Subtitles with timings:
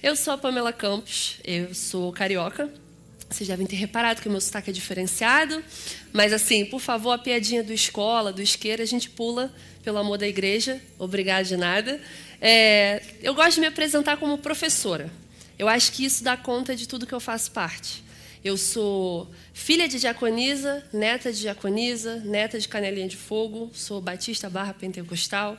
[0.00, 2.72] Eu sou a Pamela Campos, eu sou carioca.
[3.28, 5.62] Vocês devem ter reparado que o meu sotaque é diferenciado.
[6.12, 10.16] Mas, assim, por favor, a piadinha do escola, do isqueiro, a gente pula, pelo amor
[10.16, 10.80] da igreja.
[11.00, 12.00] Obrigada de nada.
[12.40, 15.10] É, eu gosto de me apresentar como professora.
[15.58, 18.04] Eu acho que isso dá conta de tudo que eu faço parte.
[18.44, 24.48] Eu sou filha de diaconisa, neta de diaconisa, neta de canelinha de fogo, sou batista
[24.48, 25.58] barra pentecostal.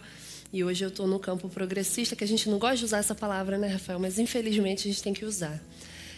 [0.52, 3.14] E hoje eu estou no campo progressista, que a gente não gosta de usar essa
[3.14, 4.00] palavra, né, Rafael?
[4.00, 5.62] Mas infelizmente a gente tem que usar.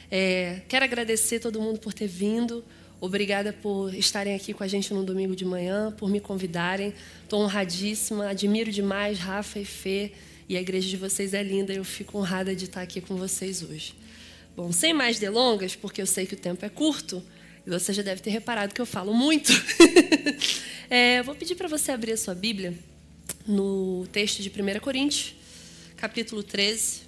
[0.10, 2.64] É, quero agradecer todo mundo por ter vindo.
[3.02, 6.94] Obrigada por estarem aqui com a gente no domingo de manhã, por me convidarem.
[7.24, 10.14] Estou honradíssima, admiro demais Rafa e Fê.
[10.48, 13.62] E a igreja de vocês é linda, eu fico honrada de estar aqui com vocês
[13.62, 13.94] hoje.
[14.56, 17.24] Bom, sem mais delongas, porque eu sei que o tempo é curto,
[17.66, 19.52] e você já deve ter reparado que eu falo muito.
[20.90, 22.74] é, vou pedir para você abrir a sua Bíblia
[23.52, 25.36] no texto de 1 Coríntios,
[25.98, 27.02] capítulo 13,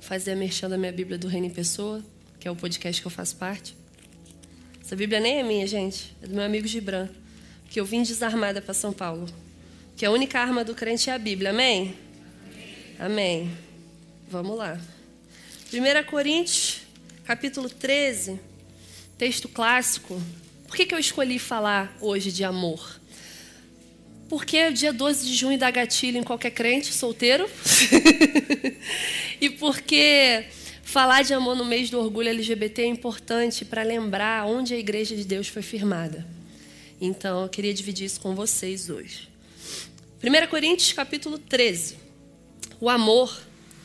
[0.00, 2.02] fazer a merchan da minha Bíblia do Reino em Pessoa,
[2.40, 3.76] que é o podcast que eu faço parte.
[4.82, 7.08] Essa Bíblia nem é minha, gente, é do meu amigo Gibran,
[7.68, 9.28] que eu vim desarmada para São Paulo.
[9.96, 11.94] Que a única arma do crente é a Bíblia, amém?
[12.98, 13.42] Amém.
[13.42, 13.58] amém.
[14.28, 14.80] Vamos lá.
[15.72, 16.80] 1 Coríntios,
[17.24, 18.40] capítulo 13,
[19.18, 20.20] texto clássico.
[20.66, 23.00] Por que, que eu escolhi falar hoje de amor?
[24.28, 27.48] Porque é dia 12 de junho dá gatilho em qualquer crente solteiro.
[29.40, 30.44] e porque
[30.82, 35.14] falar de amor no mês do orgulho LGBT é importante para lembrar onde a igreja
[35.14, 36.26] de Deus foi firmada.
[37.00, 39.28] Então, eu queria dividir isso com vocês hoje.
[40.22, 41.96] 1 Coríntios capítulo 13.
[42.80, 43.38] O amor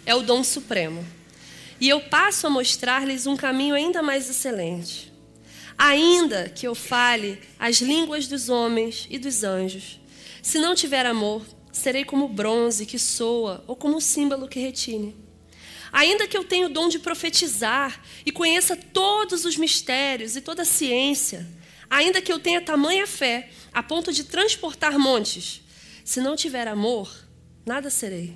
[0.06, 1.06] é o dom supremo.
[1.80, 5.12] E eu passo a mostrar-lhes um caminho ainda mais excelente.
[5.78, 10.00] Ainda que eu fale as línguas dos homens e dos anjos,
[10.42, 15.16] se não tiver amor, serei como bronze que soa ou como símbolo que retine.
[15.92, 20.62] Ainda que eu tenha o dom de profetizar e conheça todos os mistérios e toda
[20.62, 21.48] a ciência,
[21.90, 25.62] ainda que eu tenha tamanha fé a ponto de transportar montes,
[26.04, 27.14] se não tiver amor,
[27.66, 28.36] nada serei.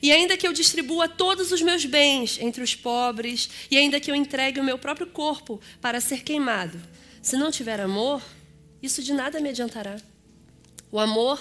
[0.00, 4.10] E ainda que eu distribua todos os meus bens entre os pobres, e ainda que
[4.10, 6.80] eu entregue o meu próprio corpo para ser queimado,
[7.22, 8.22] se não tiver amor,
[8.82, 9.96] isso de nada me adiantará.
[10.96, 11.38] O amor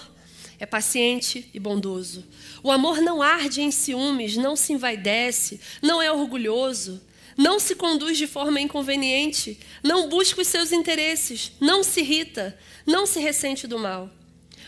[0.59, 2.25] é paciente e bondoso.
[2.61, 7.01] O amor não arde em ciúmes, não se envaidece, não é orgulhoso,
[7.38, 13.05] não se conduz de forma inconveniente, não busca os seus interesses, não se irrita, não
[13.05, 14.09] se ressente do mal.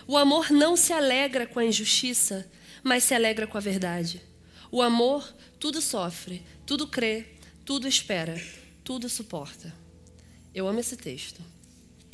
[0.08, 2.50] O amor não se alegra com a injustiça,
[2.82, 4.22] mas se alegra com a verdade.
[4.72, 7.26] O amor tudo sofre, tudo crê,
[7.66, 8.42] tudo espera,
[8.86, 9.76] tudo suporta.
[10.56, 11.57] Eu amo esse texto.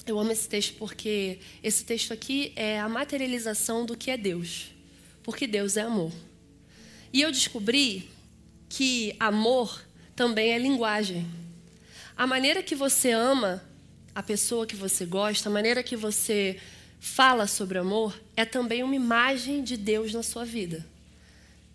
[0.06, 4.72] Eu amo esse texto porque esse texto aqui é a materialização do que é Deus.
[5.24, 6.12] Porque Deus é amor.
[7.14, 8.10] E eu descobri
[8.68, 9.82] que amor
[10.16, 11.26] também é linguagem.
[12.18, 13.64] A maneira que você ama
[14.14, 16.60] a pessoa que você gosta, a maneira que você
[17.00, 20.86] fala sobre amor, é também uma imagem de Deus na sua vida.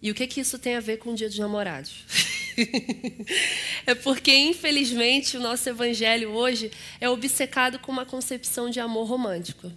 [0.00, 2.04] E o que, que isso tem a ver com o dia dos namorados?
[3.86, 6.70] é porque, infelizmente, o nosso evangelho hoje
[7.00, 9.70] é obcecado com uma concepção de amor romântico.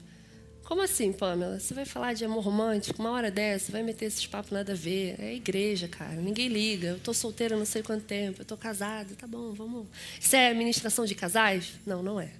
[0.72, 1.60] Como assim, Pamela?
[1.60, 4.76] Você vai falar de amor romântico uma hora dessa, vai meter esses papos nada a
[4.76, 5.16] ver.
[5.20, 6.16] É igreja, cara.
[6.16, 6.88] Ninguém liga.
[6.88, 9.86] Eu tô solteira não sei quanto tempo, eu tô casada, tá bom, vamos.
[10.18, 11.74] Isso é administração de casais?
[11.86, 12.32] Não, não é.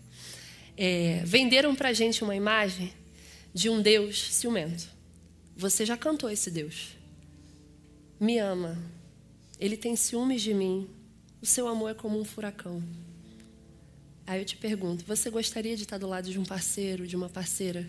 [0.78, 2.94] é venderam pra gente uma imagem
[3.54, 4.88] de um Deus ciumento.
[5.58, 6.96] Você já cantou esse Deus.
[8.18, 8.82] Me ama,
[9.62, 10.90] ele tem ciúmes de mim.
[11.40, 12.84] O seu amor é como um furacão.
[14.26, 17.30] Aí eu te pergunto: você gostaria de estar do lado de um parceiro, de uma
[17.30, 17.88] parceira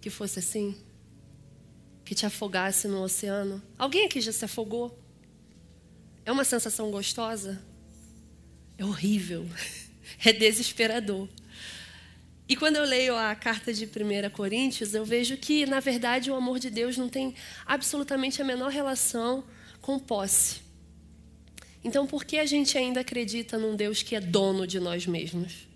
[0.00, 0.76] que fosse assim?
[2.04, 3.60] Que te afogasse no oceano?
[3.76, 4.96] Alguém aqui já se afogou?
[6.24, 7.60] É uma sensação gostosa?
[8.78, 9.44] É horrível.
[10.22, 11.28] É desesperador.
[12.46, 16.34] E quando eu leio a carta de 1 Coríntios, eu vejo que, na verdade, o
[16.34, 17.34] amor de Deus não tem
[17.64, 19.44] absolutamente a menor relação
[19.80, 20.60] com posse.
[21.82, 25.66] Então, por que a gente ainda acredita num Deus que é dono de nós mesmos?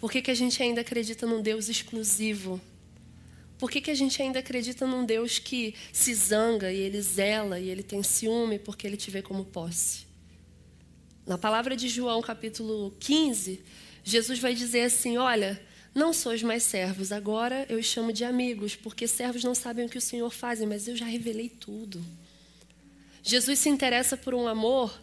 [0.00, 2.60] Por que, que a gente ainda acredita num Deus exclusivo?
[3.58, 7.60] Por que, que a gente ainda acredita num Deus que se zanga e ele zela
[7.60, 10.06] e ele tem ciúme porque ele te vê como posse?
[11.26, 13.60] Na palavra de João, capítulo 15,
[14.02, 15.60] Jesus vai dizer assim: Olha,
[15.94, 19.88] não sois mais servos, agora eu os chamo de amigos, porque servos não sabem o
[19.90, 22.02] que o Senhor faz, mas eu já revelei tudo.
[23.22, 24.98] Jesus se interessa por um amor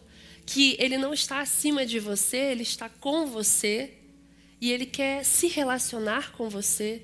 [0.48, 3.92] que ele não está acima de você, ele está com você
[4.58, 7.02] e ele quer se relacionar com você,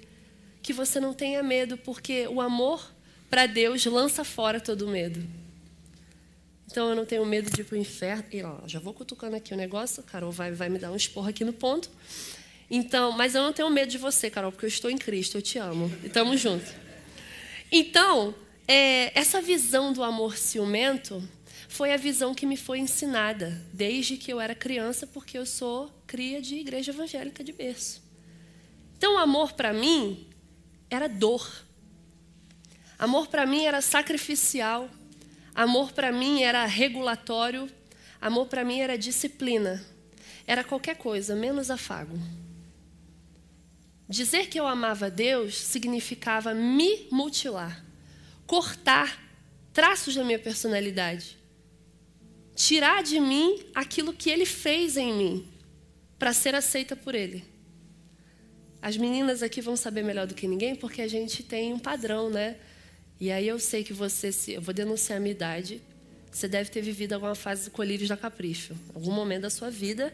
[0.63, 2.91] que você não tenha medo, porque o amor
[3.29, 5.23] para Deus lança fora todo medo.
[6.71, 8.25] Então eu não tenho medo de ir para o inferno.
[8.33, 11.29] E ó, já vou cutucando aqui o negócio, Carol vai, vai me dar um esporro
[11.29, 11.91] aqui no ponto.
[12.71, 15.43] Então, mas eu não tenho medo de você, Carol, porque eu estou em Cristo, eu
[15.43, 15.93] te amo.
[16.03, 16.73] E estamos juntos.
[17.71, 18.35] Então,
[18.67, 21.23] é, essa visão do amor ciumento
[21.75, 25.91] foi a visão que me foi ensinada desde que eu era criança, porque eu sou
[26.07, 28.01] cria de igreja evangélica de berço.
[28.97, 30.25] Então, amor para mim
[30.89, 31.45] era dor.
[32.97, 34.89] Amor para mim era sacrificial.
[35.53, 37.69] Amor para mim era regulatório.
[38.21, 39.85] Amor para mim era disciplina.
[40.47, 42.17] Era qualquer coisa, menos afago.
[44.09, 47.85] Dizer que eu amava Deus significava me mutilar,
[48.47, 49.21] cortar
[49.73, 51.43] traços da minha personalidade,
[52.55, 55.49] tirar de mim aquilo que Ele fez em mim,
[56.19, 57.45] para ser aceita por Ele.
[58.81, 62.29] As meninas aqui vão saber melhor do que ninguém, porque a gente tem um padrão,
[62.29, 62.57] né?
[63.19, 65.81] E aí eu sei que você, se, eu vou denunciar a minha idade,
[66.31, 70.13] você deve ter vivido alguma fase do colírio da capricho, algum momento da sua vida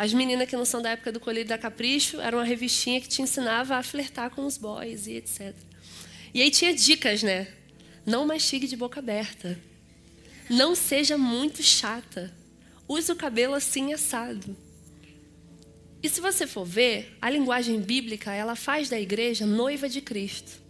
[0.00, 3.06] as meninas que não são da época do Colírio da Capricho, era uma revistinha que
[3.06, 5.54] te ensinava a flertar com os boys e etc.
[6.32, 7.48] E aí tinha dicas, né?
[8.06, 9.58] Não mastigue de boca aberta.
[10.50, 12.28] Não seja muito chata.
[12.88, 14.56] Use o cabelo assim assado.
[16.02, 20.60] E se você for ver, a linguagem bíblica, ela faz da igreja noiva de Cristo.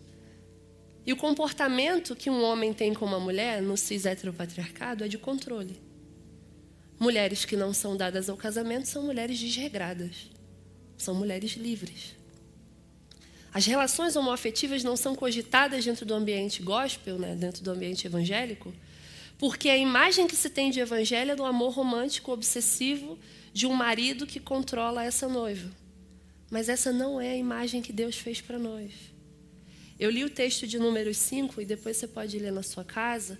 [1.06, 5.16] E o comportamento que um homem tem com uma mulher no cis heteropatriarcado é de
[5.16, 5.80] controle.
[6.98, 10.30] Mulheres que não são dadas ao casamento são mulheres desregradas.
[10.98, 12.14] São mulheres livres.
[13.50, 18.74] As relações homoafetivas não são cogitadas dentro do ambiente gospel, né, dentro do ambiente evangélico,
[19.40, 23.18] porque a imagem que se tem de evangelho é do amor romântico obsessivo
[23.54, 25.70] de um marido que controla essa noiva.
[26.50, 28.92] Mas essa não é a imagem que Deus fez para nós.
[29.98, 33.38] Eu li o texto de Números 5 e depois você pode ler na sua casa.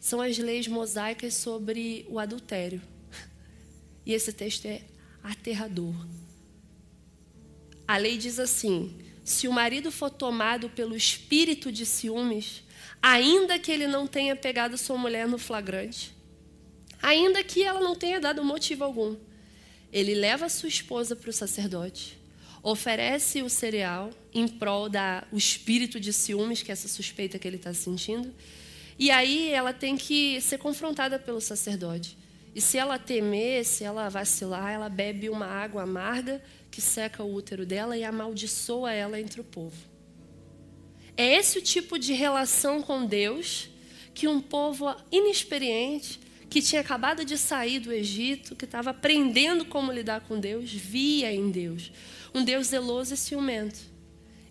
[0.00, 2.80] São as leis mosaicas sobre o adultério.
[4.06, 4.80] E esse texto é
[5.22, 5.94] aterrador.
[7.86, 12.63] A lei diz assim: se o marido for tomado pelo espírito de ciúmes,
[13.06, 16.16] ainda que ele não tenha pegado sua mulher no flagrante,
[17.02, 19.14] ainda que ela não tenha dado motivo algum,
[19.92, 22.18] ele leva sua esposa para o sacerdote,
[22.62, 27.46] oferece o cereal em prol da o espírito de ciúmes, que é essa suspeita que
[27.46, 28.34] ele está sentindo,
[28.98, 32.16] e aí ela tem que ser confrontada pelo sacerdote.
[32.54, 37.34] E se ela temer, se ela vacilar, ela bebe uma água amarga que seca o
[37.34, 39.93] útero dela e amaldiçoa ela entre o povo.
[41.16, 43.68] É esse o tipo de relação com Deus
[44.12, 49.92] que um povo inexperiente, que tinha acabado de sair do Egito, que estava aprendendo como
[49.92, 51.90] lidar com Deus, via em Deus.
[52.32, 53.80] Um Deus zeloso e ciumento.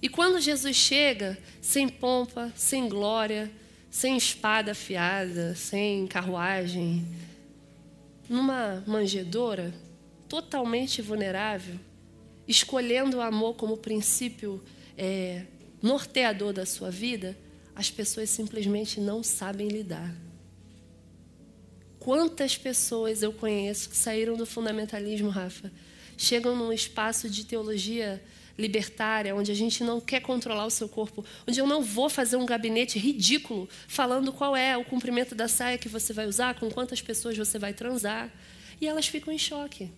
[0.01, 3.50] E quando Jesus chega, sem pompa, sem glória,
[3.89, 7.06] sem espada afiada, sem carruagem,
[8.27, 9.74] numa manjedoura,
[10.27, 11.80] totalmente vulnerável,
[12.48, 14.62] escolhendo o amor como princípio
[14.98, 15.45] é,
[15.83, 17.38] norteador da sua vida,
[17.75, 20.15] as pessoas simplesmente não sabem lidar.
[22.00, 25.69] Quantas pessoas eu conheço que saíram do fundamentalismo, Rafa,
[26.18, 28.24] chegam num espaço de teologia
[28.57, 32.38] libertária, onde a gente não quer controlar o seu corpo, onde eu não vou fazer
[32.38, 36.69] um gabinete ridículo falando qual é o comprimento da saia que você vai usar, com
[36.69, 38.31] quantas pessoas você vai transar.
[38.80, 39.91] E elas ficam em choque.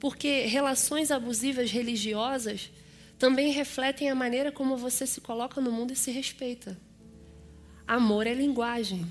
[0.00, 2.70] Porque relações abusivas religiosas
[3.18, 6.78] também refletem a maneira como você se coloca no mundo e se respeita.
[7.86, 9.06] Amor é linguagem.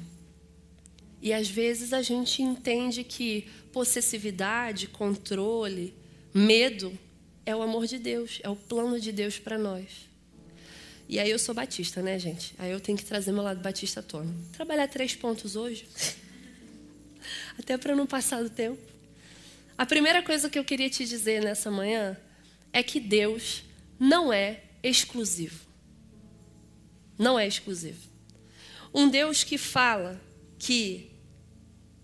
[1.22, 5.94] E às vezes a gente entende que possessividade, controle,
[6.34, 6.98] medo
[7.46, 10.08] é o amor de Deus, é o plano de Deus para nós.
[11.10, 12.54] E aí eu sou batista, né, gente?
[12.58, 14.34] Aí eu tenho que trazer meu lado batista tona.
[14.52, 15.88] Trabalhar três pontos hoje,
[17.58, 18.82] até para não passar do tempo.
[19.78, 22.18] A primeira coisa que eu queria te dizer nessa manhã
[22.74, 23.64] é que Deus
[24.00, 25.66] não é exclusivo.
[27.18, 28.08] Não é exclusivo.
[28.94, 30.22] Um Deus que fala
[30.60, 31.12] que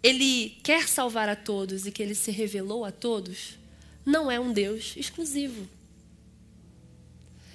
[0.01, 3.57] ele quer salvar a todos e que ele se revelou a todos,
[4.05, 5.67] não é um Deus exclusivo.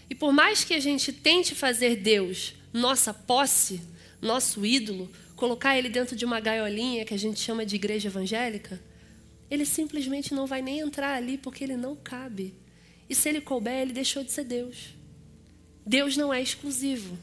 [0.09, 3.81] E por mais que a gente tente fazer Deus nossa posse,
[4.21, 8.81] nosso ídolo, colocar ele dentro de uma gaiolinha que a gente chama de igreja evangélica,
[9.51, 12.55] ele simplesmente não vai nem entrar ali porque ele não cabe.
[13.09, 14.95] E se ele couber, ele deixou de ser Deus.
[15.85, 17.19] Deus não é exclusivo.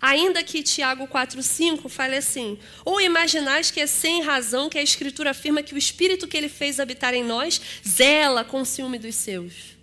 [0.00, 5.30] Ainda que Tiago 4,5 fale assim: Ou imaginais que é sem razão que a Escritura
[5.30, 9.16] afirma que o Espírito que ele fez habitar em nós zela com o ciúme dos
[9.16, 9.76] seus.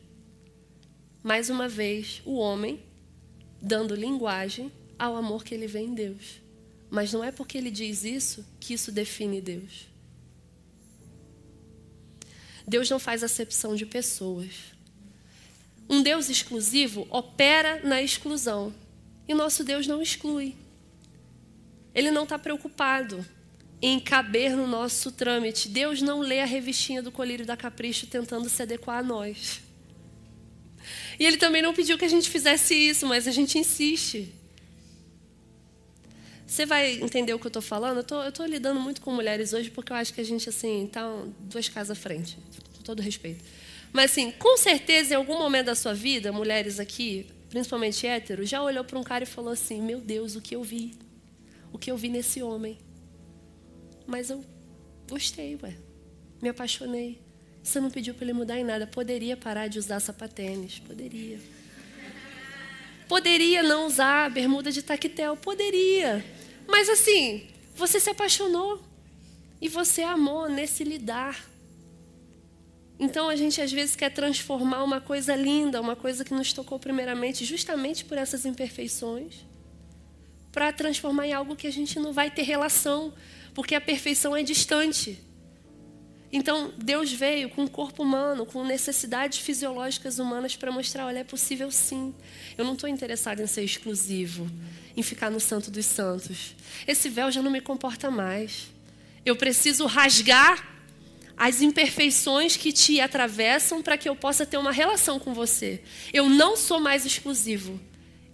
[1.22, 2.80] Mais uma vez, o homem
[3.62, 6.40] dando linguagem ao amor que ele vê em Deus.
[6.90, 9.88] mas não é porque ele diz isso que isso define Deus.
[12.68, 14.76] Deus não faz acepção de pessoas.
[15.90, 18.74] Um Deus exclusivo opera na exclusão.
[19.28, 20.56] E nosso Deus não exclui.
[21.94, 23.26] Ele não está preocupado
[23.82, 25.70] em caber no nosso trâmite.
[25.70, 29.62] Deus não lê a revistinha do colírio da Capricho tentando se adequar a nós.
[31.20, 34.34] E Ele também não pediu que a gente fizesse isso, mas a gente insiste.
[36.48, 37.98] Você vai entender o que eu estou falando?
[37.98, 41.04] Eu estou lidando muito com mulheres hoje porque eu acho que a gente assim está
[41.40, 42.38] duas casas à frente,
[42.78, 43.44] com todo respeito.
[43.92, 48.62] Mas assim, com certeza em algum momento da sua vida, mulheres aqui, principalmente héteros, já
[48.62, 50.96] olhou para um cara e falou assim: Meu Deus, o que eu vi?
[51.72, 52.78] O que eu vi nesse homem?
[54.06, 54.46] Mas eu
[55.10, 55.76] gostei, ué.
[56.42, 57.22] Me apaixonei.
[57.64, 58.86] Você não pediu para ele mudar em nada.
[58.86, 60.78] Poderia parar de usar sapatênis?
[60.78, 61.40] Poderia.
[63.08, 65.36] Poderia não usar bermuda de taquetel?
[65.36, 66.24] Poderia.
[66.68, 68.82] Mas assim, você se apaixonou.
[69.62, 71.44] E você amou nesse lidar.
[73.00, 76.80] Então a gente às vezes quer transformar uma coisa linda, uma coisa que nos tocou
[76.80, 79.46] primeiramente, justamente por essas imperfeições,
[80.52, 83.14] para transformar em algo que a gente não vai ter relação,
[83.54, 85.20] porque a perfeição é distante.
[86.36, 91.24] Então Deus veio com o corpo humano, com necessidades fisiológicas humanas para mostrar, olha, é
[91.24, 92.14] possível sim.
[92.58, 94.46] Eu não estou interessado em ser exclusivo,
[94.98, 96.54] em ficar no Santo dos Santos.
[96.86, 98.68] Esse véu já não me comporta mais.
[99.26, 100.76] Eu preciso rasgar
[101.38, 105.82] as imperfeições que te atravessam para que eu possa ter uma relação com você.
[106.12, 107.80] Eu não sou mais exclusivo.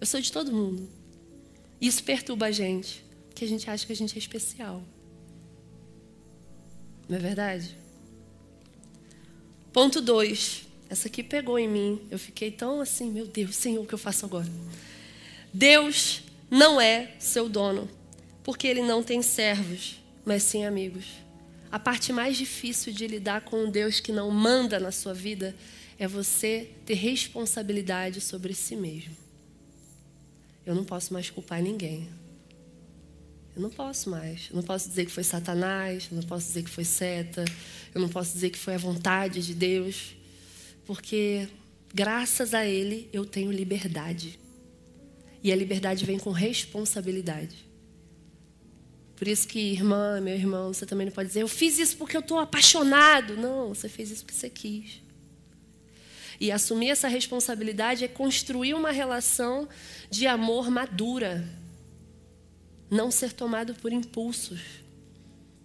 [0.00, 0.90] Eu sou de todo mundo.
[1.80, 4.82] Isso perturba a gente, que a gente acha que a gente é especial.
[7.08, 7.81] Não é verdade?
[9.72, 10.66] Ponto 2.
[10.90, 12.00] Essa aqui pegou em mim.
[12.10, 14.48] Eu fiquei tão assim, meu Deus, Senhor, o que eu faço agora?
[15.52, 17.88] Deus não é seu dono,
[18.44, 21.06] porque ele não tem servos, mas sim amigos.
[21.70, 25.56] A parte mais difícil de lidar com um Deus que não manda na sua vida
[25.98, 29.16] é você ter responsabilidade sobre si mesmo.
[30.66, 32.08] Eu não posso mais culpar ninguém.
[33.54, 34.48] Eu não posso mais.
[34.50, 37.44] Eu não posso dizer que foi Satanás, eu não posso dizer que foi seta,
[37.94, 40.16] eu não posso dizer que foi a vontade de Deus,
[40.86, 41.48] porque
[41.94, 44.38] graças a Ele eu tenho liberdade.
[45.42, 47.72] E a liberdade vem com responsabilidade.
[49.16, 52.16] Por isso que, irmã, meu irmão, você também não pode dizer, eu fiz isso porque
[52.16, 53.36] eu estou apaixonado.
[53.36, 55.00] Não, você fez isso porque você quis.
[56.40, 59.68] E assumir essa responsabilidade é construir uma relação
[60.10, 61.48] de amor madura.
[62.92, 64.60] Não ser tomado por impulsos.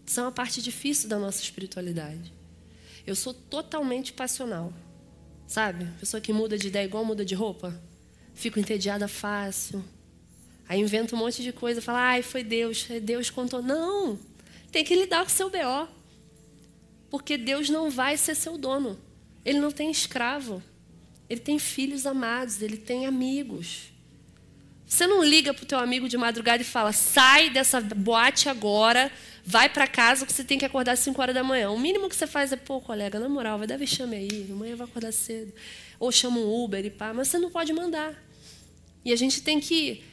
[0.06, 2.34] Isso é uma parte difícil da nossa espiritualidade.
[3.06, 4.74] Eu sou totalmente passional.
[5.46, 5.86] Sabe?
[6.00, 7.80] Pessoa que muda de ideia igual muda de roupa.
[8.34, 9.84] Fico entediada fácil
[10.70, 13.62] Aí inventa um monte de coisa, fala, ai, foi Deus, Deus contou.
[13.62, 14.20] Não,
[14.70, 15.88] tem que lidar com o seu BO.
[17.10, 19.00] Porque Deus não vai ser seu dono.
[19.46, 20.62] Ele não tem escravo.
[21.30, 23.94] Ele tem filhos amados, ele tem amigos.
[24.88, 29.12] Você não liga para o teu amigo de madrugada e fala, sai dessa boate agora,
[29.44, 31.70] vai para casa que você tem que acordar às 5 horas da manhã.
[31.70, 34.78] O mínimo que você faz é, pô, colega, na moral, vai dar vexame aí, amanhã
[34.78, 35.54] vai acordar cedo.
[36.00, 38.16] Ou chama um Uber e pá, mas você não pode mandar.
[39.04, 40.06] E a gente tem que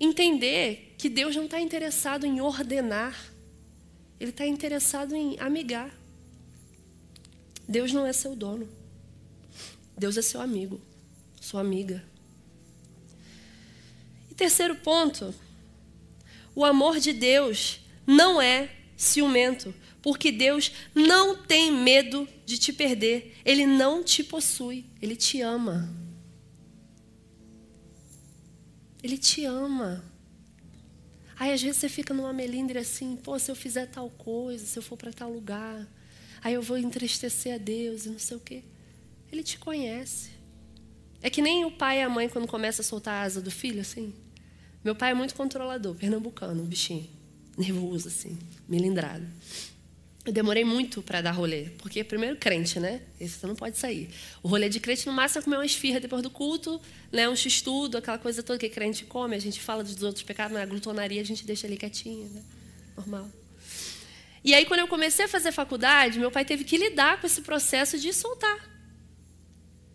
[0.00, 3.16] entender que Deus não está interessado em ordenar,
[4.18, 5.90] Ele está interessado em amigar.
[7.68, 8.68] Deus não é seu dono.
[9.96, 10.80] Deus é seu amigo,
[11.40, 12.02] sua amiga.
[14.38, 15.34] Terceiro ponto,
[16.54, 23.36] o amor de Deus não é ciumento, porque Deus não tem medo de te perder.
[23.44, 25.92] Ele não te possui, ele te ama.
[29.02, 30.04] Ele te ama.
[31.36, 34.78] Aí às vezes você fica numa melindre assim, pô, se eu fizer tal coisa, se
[34.78, 35.84] eu for para tal lugar,
[36.40, 38.62] aí eu vou entristecer a Deus e não sei o quê.
[39.32, 40.30] Ele te conhece.
[41.20, 43.50] É que nem o pai e a mãe quando começa a soltar a asa do
[43.50, 44.14] filho, assim.
[44.84, 47.08] Meu pai é muito controlador, pernambucano, bichinho.
[47.56, 49.26] Nervoso, assim, melindrado.
[50.24, 53.00] Eu demorei muito para dar rolê, porque primeiro crente, né?
[53.18, 54.10] Esse você não pode sair.
[54.42, 56.80] O rolê de crente no máximo é comer uma esfirra depois do culto,
[57.10, 57.28] né?
[57.28, 60.62] Um x-tudo, aquela coisa toda que crente come, a gente fala dos outros pecados, mas
[60.62, 62.42] a glutonaria a gente deixa ali quietinha, né?
[62.94, 63.26] Normal.
[64.44, 67.40] E aí quando eu comecei a fazer faculdade, meu pai teve que lidar com esse
[67.40, 68.68] processo de soltar.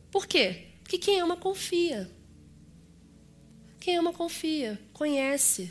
[0.09, 0.63] Por quê?
[0.81, 2.09] Porque quem ama confia.
[3.83, 5.69] Quem ama confia, conhece,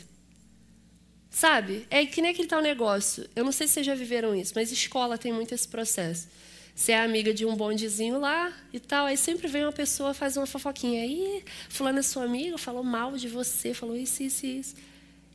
[1.31, 1.87] Sabe?
[1.89, 3.27] É que nem aquele tal negócio.
[3.35, 6.27] Eu não sei se vocês já viveram isso, mas escola tem muito esse processo.
[6.75, 10.37] Você é amiga de um bondezinho lá e tal, aí sempre vem uma pessoa faz
[10.37, 11.01] uma fofoquinha.
[11.01, 14.75] Aí, fulano é sua amiga, falou mal de você, falou isso, isso, isso.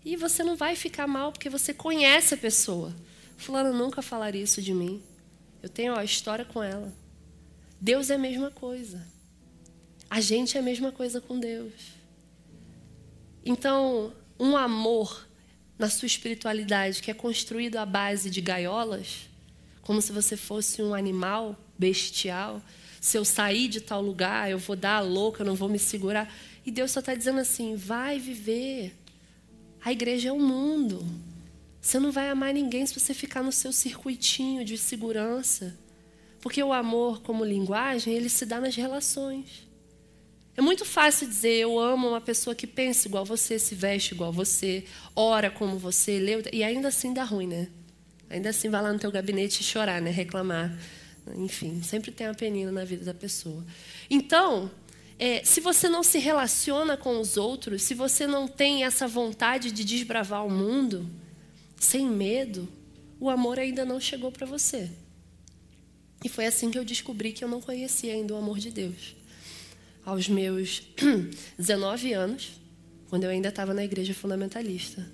[0.04, 2.94] E você não vai ficar mal porque você conhece a pessoa.
[3.36, 5.02] Fulano nunca falaria isso de mim.
[5.60, 6.94] Eu tenho a história com ela.
[7.80, 9.04] Deus é a mesma coisa.
[10.08, 11.97] A gente é a mesma coisa com Deus.
[13.48, 15.26] Então, um amor
[15.78, 19.26] na sua espiritualidade que é construído à base de gaiolas,
[19.80, 22.60] como se você fosse um animal bestial,
[23.00, 25.78] se eu sair de tal lugar, eu vou dar a louca, eu não vou me
[25.78, 26.30] segurar.
[26.66, 28.94] E Deus só está dizendo assim: vai viver.
[29.82, 31.02] A igreja é o mundo.
[31.80, 35.74] Você não vai amar ninguém se você ficar no seu circuitinho de segurança.
[36.42, 39.67] Porque o amor, como linguagem, ele se dá nas relações.
[40.58, 44.32] É muito fácil dizer eu amo uma pessoa que pensa igual você, se veste igual
[44.32, 44.84] você,
[45.14, 47.68] ora como você, lê, e ainda assim dá ruim, né?
[48.28, 50.10] Ainda assim vai lá no teu gabinete chorar, né?
[50.10, 50.76] Reclamar.
[51.36, 53.64] Enfim, sempre tem uma penina na vida da pessoa.
[54.10, 54.68] Então,
[55.16, 59.70] é, se você não se relaciona com os outros, se você não tem essa vontade
[59.70, 61.08] de desbravar o mundo,
[61.78, 62.68] sem medo,
[63.20, 64.90] o amor ainda não chegou para você.
[66.24, 69.17] E foi assim que eu descobri que eu não conhecia ainda o amor de Deus.
[70.08, 70.88] Aos meus
[71.58, 72.58] 19 anos,
[73.10, 75.06] quando eu ainda estava na igreja fundamentalista,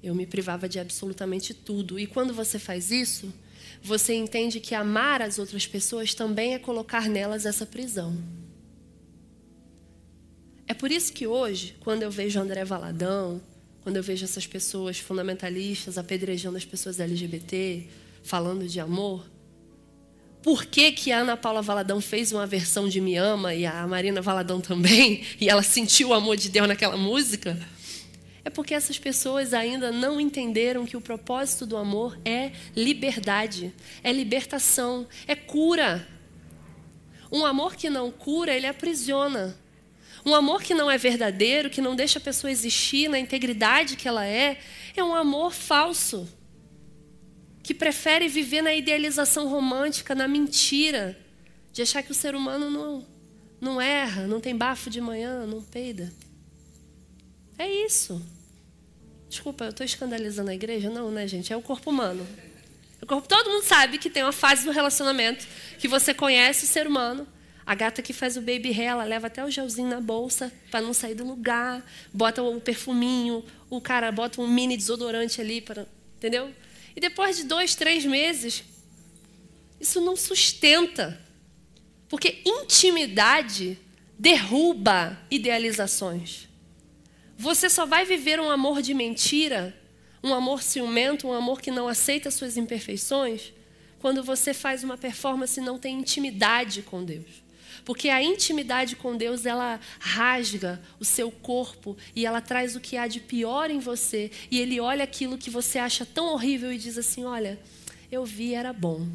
[0.00, 1.98] eu me privava de absolutamente tudo.
[1.98, 3.34] E quando você faz isso,
[3.82, 8.16] você entende que amar as outras pessoas também é colocar nelas essa prisão.
[10.68, 13.42] É por isso que hoje, quando eu vejo André Valadão,
[13.82, 17.88] quando eu vejo essas pessoas fundamentalistas apedrejando as pessoas LGBT,
[18.22, 19.26] falando de amor,
[20.42, 23.86] por que, que a Ana Paula Valadão fez uma versão de Me Ama e a
[23.86, 27.58] Marina Valadão também, e ela sentiu o amor de Deus naquela música?
[28.42, 34.10] É porque essas pessoas ainda não entenderam que o propósito do amor é liberdade, é
[34.10, 36.08] libertação, é cura.
[37.30, 39.54] Um amor que não cura, ele aprisiona.
[40.24, 44.08] Um amor que não é verdadeiro, que não deixa a pessoa existir na integridade que
[44.08, 44.58] ela é,
[44.96, 46.26] é um amor falso
[47.70, 51.16] que prefere viver na idealização romântica, na mentira,
[51.72, 53.06] de achar que o ser humano não,
[53.60, 56.12] não erra, não tem bafo de manhã, não peida.
[57.56, 58.20] É isso.
[59.28, 60.90] Desculpa, eu estou escandalizando a igreja?
[60.90, 61.52] Não, né, gente?
[61.52, 62.26] É o corpo humano.
[63.00, 65.46] O corpo, todo mundo sabe que tem uma fase do relacionamento
[65.78, 67.24] que você conhece o ser humano.
[67.64, 70.80] A gata que faz o baby hair, ela leva até o gelzinho na bolsa para
[70.80, 75.86] não sair do lugar, bota o perfuminho, o cara bota um mini desodorante ali para,
[76.16, 76.52] entendeu?
[76.94, 78.64] E depois de dois, três meses,
[79.80, 81.20] isso não sustenta.
[82.08, 83.78] Porque intimidade
[84.18, 86.48] derruba idealizações.
[87.38, 89.74] Você só vai viver um amor de mentira,
[90.22, 93.52] um amor ciumento, um amor que não aceita suas imperfeições,
[93.98, 97.42] quando você faz uma performance e não tem intimidade com Deus.
[97.84, 102.96] Porque a intimidade com Deus, ela rasga o seu corpo e ela traz o que
[102.96, 104.30] há de pior em você.
[104.50, 107.58] E ele olha aquilo que você acha tão horrível e diz assim: Olha,
[108.10, 109.06] eu vi, era bom.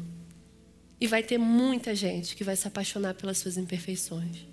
[1.00, 4.46] E vai ter muita gente que vai se apaixonar pelas suas imperfeições.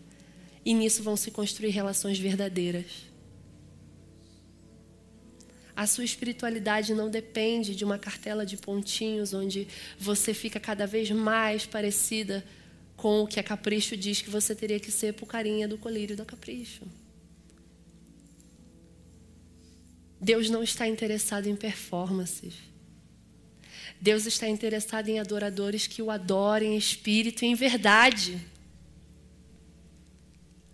[0.65, 3.13] E nisso vão se construir relações verdadeiras.
[5.76, 11.10] A sua espiritualidade não depende de uma cartela de pontinhos onde você fica cada vez
[11.10, 12.45] mais parecida
[12.95, 16.15] com o que a Capricho diz que você teria que ser por carinha do colírio
[16.15, 16.84] da Capricho.
[20.19, 22.53] Deus não está interessado em performances.
[23.99, 28.39] Deus está interessado em adoradores que o adorem em espírito e em verdade.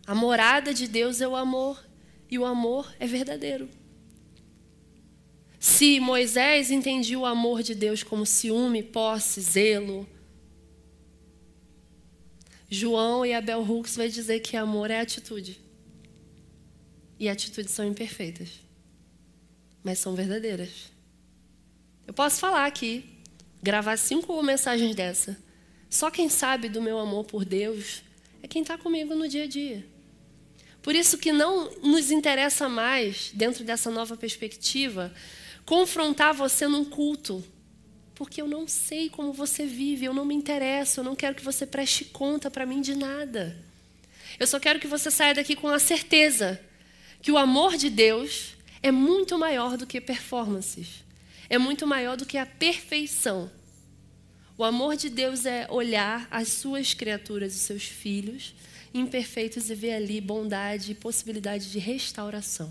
[0.06, 1.84] A morada de Deus é o amor,
[2.30, 3.70] e o amor é verdadeiro.
[5.60, 10.08] Se Moisés entendia o amor de Deus como ciúme, posse, zelo,
[12.70, 15.60] João e Abel Hooks vai dizer que amor é atitude.
[17.20, 18.50] E atitudes são imperfeitas,
[19.84, 20.92] mas são verdadeiras.
[22.06, 23.04] Eu posso falar aqui,
[23.62, 25.38] gravar cinco mensagens dessa.
[25.90, 28.04] Só quem sabe do meu amor por Deus
[28.44, 29.86] é quem está comigo no dia a dia.
[30.82, 35.14] Por isso que não nos interessa mais, dentro dessa nova perspectiva,
[35.66, 37.44] confrontar você num culto
[38.20, 41.42] porque eu não sei como você vive, eu não me interesso, eu não quero que
[41.42, 43.58] você preste conta para mim de nada.
[44.38, 46.60] Eu só quero que você saia daqui com a certeza
[47.22, 51.06] que o amor de Deus é muito maior do que performances,
[51.50, 53.50] é muito maior do que a perfeição.
[54.58, 58.54] O amor de Deus é olhar as suas criaturas, os seus filhos,
[58.94, 62.70] imperfeitos e ver ali bondade e possibilidade de restauração.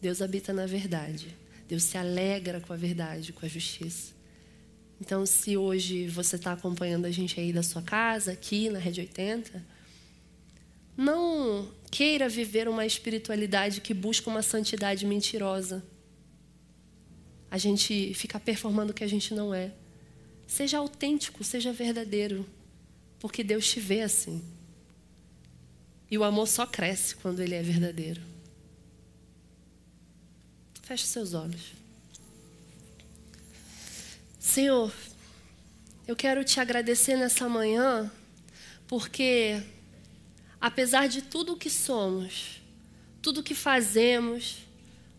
[0.00, 1.45] Deus habita na verdade.
[1.68, 4.14] Deus se alegra com a verdade, com a justiça.
[5.00, 9.00] Então, se hoje você está acompanhando a gente aí da sua casa, aqui na Rede
[9.00, 9.64] 80,
[10.96, 15.84] não queira viver uma espiritualidade que busca uma santidade mentirosa.
[17.50, 19.72] A gente fica performando o que a gente não é.
[20.46, 22.46] Seja autêntico, seja verdadeiro,
[23.18, 24.42] porque Deus te vê assim.
[26.10, 28.22] E o amor só cresce quando ele é verdadeiro.
[30.86, 31.72] Feche seus olhos.
[34.38, 34.92] Senhor,
[36.06, 38.08] eu quero te agradecer nessa manhã,
[38.86, 39.60] porque
[40.60, 42.62] apesar de tudo que somos,
[43.20, 44.58] tudo que fazemos,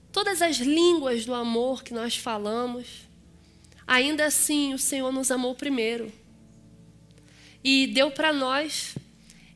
[0.09, 2.87] todas as línguas do amor que nós falamos,
[3.85, 6.09] ainda assim o Senhor nos amou primeiro.
[7.61, 8.95] E deu para nós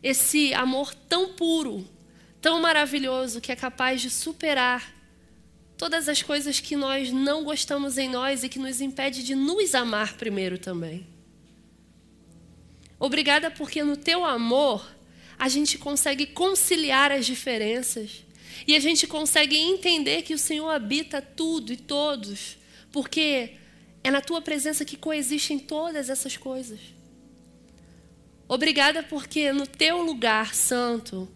[0.04, 1.88] esse amor tão puro,
[2.42, 5.00] tão maravilhoso, que é capaz de superar
[5.82, 9.74] todas as coisas que nós não gostamos em nós e que nos impede de nos
[9.74, 11.08] amar primeiro também.
[13.00, 14.88] Obrigada porque no teu amor
[15.40, 18.24] a gente consegue conciliar as diferenças
[18.68, 22.60] e a gente consegue entender que o Senhor habita tudo e todos,
[22.92, 23.56] porque
[24.04, 26.80] é na tua presença que coexistem todas essas coisas.
[28.48, 31.28] Obrigada porque no teu lugar santo,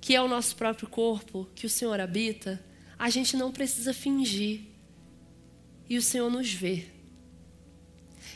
[0.00, 2.65] que é o nosso próprio corpo, que o Senhor habita,
[2.98, 4.60] a gente não precisa fingir.
[5.88, 6.84] E o Senhor nos vê.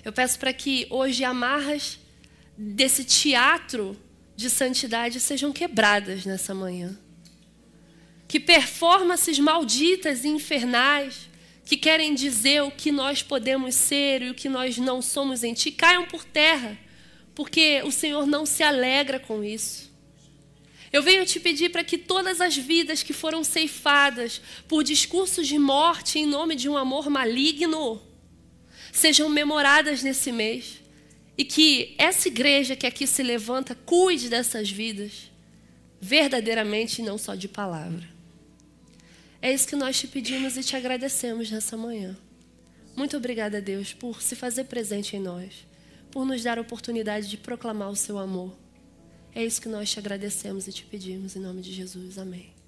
[0.05, 1.99] Eu peço para que hoje amarras
[2.57, 3.97] desse teatro
[4.37, 6.99] de santidade sejam quebradas nessa manhã.
[8.29, 11.29] Que performances malditas e infernais
[11.65, 15.55] que querem dizer o que nós podemos ser e o que nós não somos em
[15.55, 16.77] Ti caiam por terra,
[17.35, 19.90] porque o Senhor não se alegra com isso.
[20.93, 25.59] Eu venho te pedir para que todas as vidas que foram ceifadas por discursos de
[25.59, 28.03] morte em nome de um amor maligno
[28.93, 30.81] sejam memoradas nesse mês.
[31.39, 35.31] E que essa igreja que aqui se levanta cuide dessas vidas,
[36.01, 38.07] verdadeiramente e não só de palavra.
[39.41, 42.15] É isso que nós te pedimos e te agradecemos nessa manhã.
[42.95, 45.67] Muito obrigada, Deus, por se fazer presente em nós,
[46.11, 48.60] por nos dar a oportunidade de proclamar o seu amor.
[49.35, 52.19] É isso que nós te agradecemos e te pedimos, em nome de Jesus.
[52.19, 52.60] Amém.